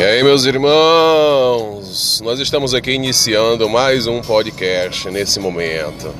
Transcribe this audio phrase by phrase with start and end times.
[0.00, 6.14] E aí, meus irmãos, nós estamos aqui iniciando mais um podcast nesse momento.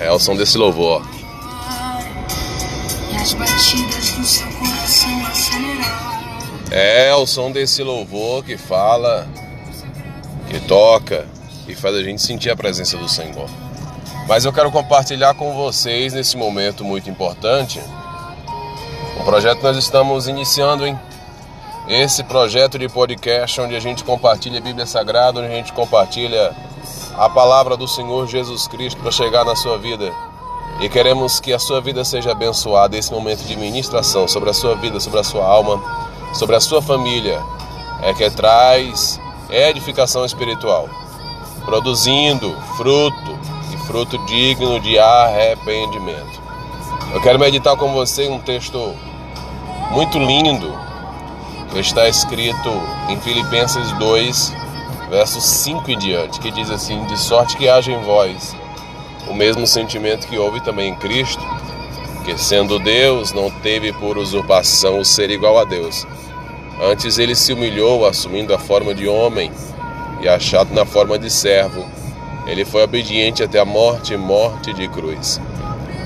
[0.00, 1.06] É o som desse louvor.
[6.70, 9.28] É o som desse louvor que fala,
[10.48, 11.26] que toca
[11.68, 13.50] e faz a gente sentir a presença do Senhor.
[14.26, 17.82] Mas eu quero compartilhar com vocês nesse momento muito importante
[19.20, 20.98] um projeto que nós estamos iniciando, hein?
[21.88, 26.52] Esse projeto de podcast onde a gente compartilha a Bíblia Sagrada, onde a gente compartilha
[27.16, 30.12] a palavra do Senhor Jesus Cristo para chegar na sua vida.
[30.80, 34.74] E queremos que a sua vida seja abençoada esse momento de ministração sobre a sua
[34.74, 35.80] vida, sobre a sua alma,
[36.34, 37.40] sobre a sua família.
[38.02, 40.88] É que traz edificação espiritual,
[41.64, 43.38] produzindo fruto
[43.72, 46.42] e fruto digno de arrependimento.
[47.14, 48.92] Eu quero meditar com você um texto
[49.92, 50.86] muito lindo
[51.80, 52.70] está escrito
[53.08, 54.54] em Filipenses 2,
[55.10, 58.54] versos 5 em diante, que diz assim: De sorte que haja em vós
[59.28, 61.42] o mesmo sentimento que houve também em Cristo,
[62.24, 66.06] que sendo Deus, não teve por usurpação o ser igual a Deus.
[66.80, 69.50] Antes ele se humilhou, assumindo a forma de homem
[70.20, 71.84] e achado na forma de servo.
[72.46, 75.40] Ele foi obediente até a morte morte de cruz.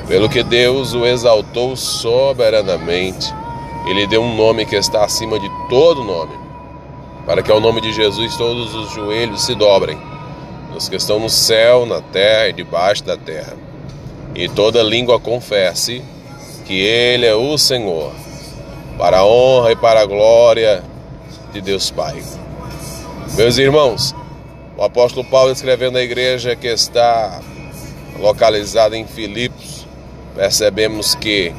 [0.07, 3.33] Pelo que Deus o exaltou soberanamente
[3.87, 6.35] ele deu um nome que está acima de todo nome,
[7.27, 9.99] para que ao nome de Jesus todos os joelhos se dobrem,
[10.77, 13.57] os que estão no céu, na terra e debaixo da terra,
[14.35, 16.03] e toda língua confesse
[16.67, 18.13] que Ele é o Senhor,
[18.99, 20.83] para a honra e para a glória
[21.53, 22.23] de Deus Pai.
[23.37, 24.15] Meus irmãos,
[24.77, 27.41] o apóstolo Paulo escrevendo à igreja que está
[28.19, 29.87] localizada em Filipos,
[30.35, 31.53] percebemos que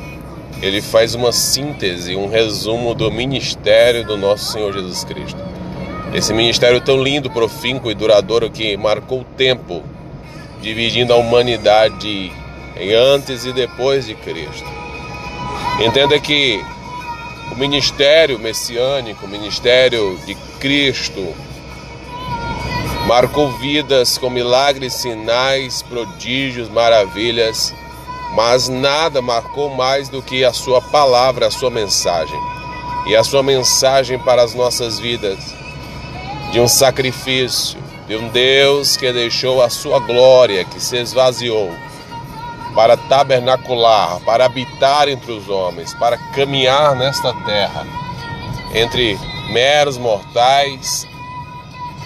[0.61, 5.39] ele faz uma síntese, um resumo do ministério do nosso Senhor Jesus Cristo.
[6.13, 9.81] Esse ministério tão lindo, profínco e duradouro que marcou o tempo,
[10.61, 12.31] dividindo a humanidade
[12.75, 14.69] em antes e depois de Cristo.
[15.79, 16.61] Entenda que
[17.51, 21.33] o ministério messiânico, o ministério de Cristo,
[23.07, 27.73] marcou vidas com milagres, sinais, prodígios, maravilhas
[28.33, 32.39] mas nada marcou mais do que a sua palavra, a sua mensagem.
[33.05, 35.39] E a sua mensagem para as nossas vidas,
[36.51, 41.71] de um sacrifício, de um Deus que deixou a sua glória, que se esvaziou,
[42.75, 47.85] para tabernacular, para habitar entre os homens, para caminhar nesta terra,
[48.73, 49.19] entre
[49.51, 51.05] meros mortais,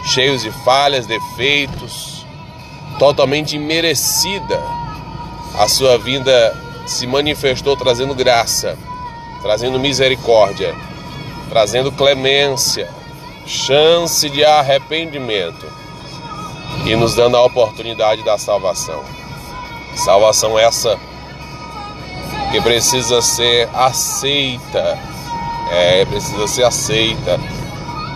[0.06, 2.26] cheios de falhas, defeitos,
[2.98, 4.85] totalmente imerecida
[5.58, 6.56] a sua vinda
[6.86, 8.78] se manifestou trazendo graça,
[9.42, 10.76] trazendo misericórdia,
[11.50, 12.90] trazendo clemência,
[13.46, 15.66] chance de arrependimento
[16.86, 19.04] e nos dando a oportunidade da salvação.
[19.96, 21.00] Salvação essa
[22.52, 25.00] que precisa ser aceita,
[25.72, 27.40] é, precisa ser aceita,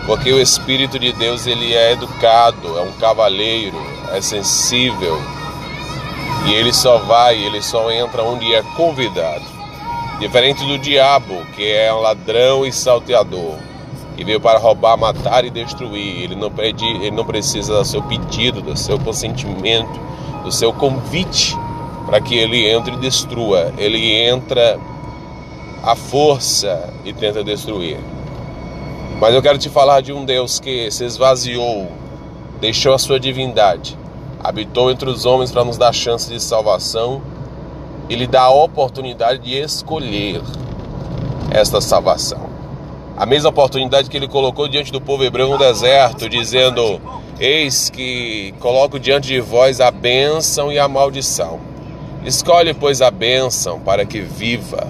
[0.06, 3.80] porque o Espírito de Deus ele é educado, é um cavalheiro,
[4.12, 5.20] é sensível,
[6.46, 9.44] e ele só vai, ele só entra onde é convidado.
[10.18, 13.54] Diferente do diabo, que é um ladrão e salteador,
[14.16, 16.24] que veio para roubar, matar e destruir.
[16.24, 20.00] Ele não, pede, ele não precisa do seu pedido, do seu consentimento,
[20.42, 21.56] do seu convite
[22.06, 23.72] para que ele entre e destrua.
[23.78, 24.78] Ele entra
[25.82, 27.98] à força e tenta destruir.
[29.20, 31.90] Mas eu quero te falar de um Deus que se esvaziou,
[32.60, 33.99] deixou a sua divindade
[34.42, 37.22] habitou entre os homens para nos dar chance de salvação
[38.08, 40.42] e lhe dá a oportunidade de escolher
[41.50, 42.50] esta salvação.
[43.16, 47.00] A mesma oportunidade que ele colocou diante do povo hebreu no deserto, dizendo:
[47.38, 51.60] Eis que coloco diante de vós a bênção e a maldição.
[52.24, 54.88] Escolhe, pois, a bênção para que viva.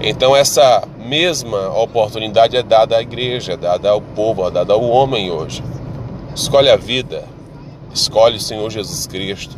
[0.00, 4.82] Então, essa mesma oportunidade é dada à igreja, é dada ao povo, é dada ao
[4.82, 5.62] homem hoje.
[6.34, 7.24] Escolhe a vida,
[7.94, 9.56] Escolhe o Senhor Jesus Cristo.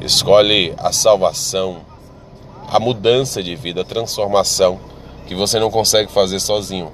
[0.00, 1.78] Escolhe a salvação,
[2.68, 4.78] a mudança de vida, a transformação
[5.26, 6.92] que você não consegue fazer sozinho.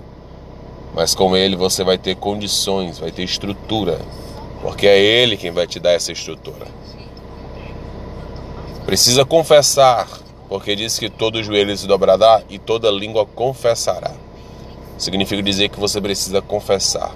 [0.94, 4.00] Mas com Ele você vai ter condições, vai ter estrutura,
[4.62, 6.66] porque é Ele quem vai te dar essa estrutura.
[8.86, 10.08] Precisa confessar,
[10.48, 14.12] porque diz que todo joelho se dobrará e toda língua confessará.
[14.96, 17.14] Significa dizer que você precisa confessar.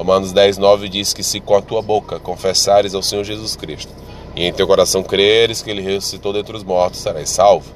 [0.00, 3.92] Romanos 10, 9 diz que se com a tua boca confessares ao Senhor Jesus Cristo
[4.34, 7.70] e em teu coração creres que ele ressuscitou dentre os mortos, serás salvo.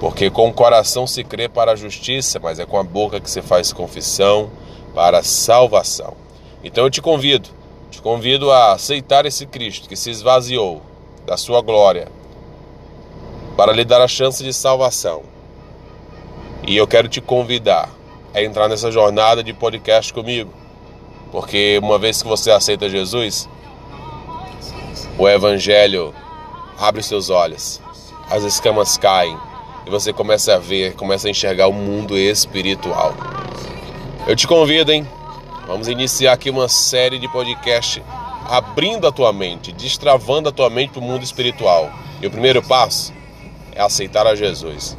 [0.00, 3.30] Porque com o coração se crê para a justiça, mas é com a boca que
[3.30, 4.50] se faz confissão
[4.92, 6.14] para a salvação.
[6.64, 7.48] Então eu te convido,
[7.88, 10.82] te convido a aceitar esse Cristo que se esvaziou
[11.24, 12.08] da sua glória
[13.56, 15.22] para lhe dar a chance de salvação.
[16.66, 17.99] E eu quero te convidar
[18.34, 20.52] a entrar nessa jornada de podcast comigo,
[21.32, 23.48] porque uma vez que você aceita Jesus,
[25.18, 26.14] o Evangelho
[26.78, 27.80] abre seus olhos,
[28.30, 29.36] as escamas caem
[29.86, 33.14] e você começa a ver, começa a enxergar o mundo espiritual.
[34.26, 35.06] Eu te convido, hein?
[35.66, 38.02] Vamos iniciar aqui uma série de podcast
[38.48, 41.90] abrindo a tua mente, destravando a tua mente para o mundo espiritual.
[42.20, 43.12] E o primeiro passo
[43.72, 44.96] é aceitar a Jesus.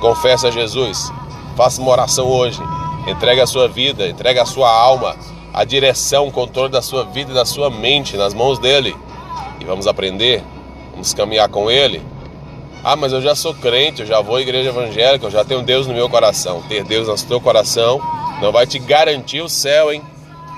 [0.00, 1.12] Confessa a Jesus,
[1.58, 2.60] faça uma oração hoje,
[3.08, 5.16] entregue a sua vida, entregue a sua alma,
[5.52, 8.96] a direção, o controle da sua vida e da sua mente nas mãos dele.
[9.60, 10.44] E vamos aprender,
[10.92, 12.00] vamos caminhar com ele
[12.84, 15.62] ah, mas eu já sou crente, eu já vou à igreja evangélica, eu já tenho
[15.62, 16.62] Deus no meu coração.
[16.68, 18.00] Ter Deus no teu coração
[18.40, 20.00] não vai te garantir o céu, hein?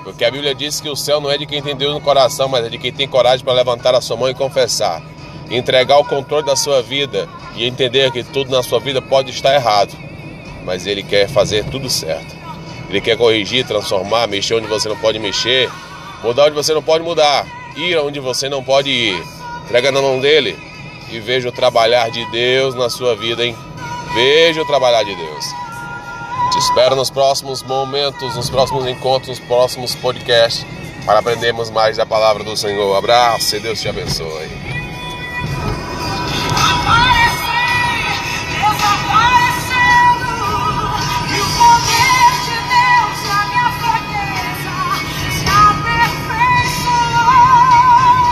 [0.03, 2.47] Porque a Bíblia diz que o céu não é de quem tem Deus no coração,
[2.47, 5.01] mas é de quem tem coragem para levantar a sua mão e confessar.
[5.49, 9.53] Entregar o controle da sua vida e entender que tudo na sua vida pode estar
[9.53, 9.91] errado,
[10.63, 12.35] mas Ele quer fazer tudo certo.
[12.89, 15.69] Ele quer corrigir, transformar, mexer onde você não pode mexer,
[16.23, 19.23] mudar onde você não pode mudar, ir onde você não pode ir.
[19.63, 20.57] Entrega na mão dele
[21.09, 23.55] e veja o trabalhar de Deus na sua vida, hein?
[24.13, 25.45] Veja o trabalhar de Deus.
[26.51, 30.65] Te espero nos próximos momentos, nos próximos encontros, nos próximos podcasts,
[31.05, 32.93] para aprendermos mais da palavra do Senhor.
[32.95, 34.70] Abraço e Deus te abençoe.